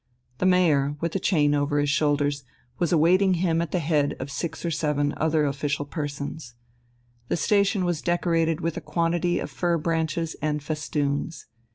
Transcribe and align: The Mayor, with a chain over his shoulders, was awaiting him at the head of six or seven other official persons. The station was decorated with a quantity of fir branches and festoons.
The 0.39 0.47
Mayor, 0.47 0.95
with 0.99 1.15
a 1.15 1.19
chain 1.19 1.53
over 1.53 1.77
his 1.77 1.91
shoulders, 1.91 2.43
was 2.79 2.91
awaiting 2.91 3.35
him 3.35 3.61
at 3.61 3.69
the 3.71 3.77
head 3.77 4.15
of 4.19 4.31
six 4.31 4.65
or 4.65 4.71
seven 4.71 5.13
other 5.15 5.45
official 5.45 5.85
persons. 5.85 6.55
The 7.27 7.37
station 7.37 7.85
was 7.85 8.01
decorated 8.01 8.61
with 8.61 8.77
a 8.77 8.81
quantity 8.81 9.37
of 9.37 9.51
fir 9.51 9.77
branches 9.77 10.35
and 10.41 10.63
festoons. 10.63 11.45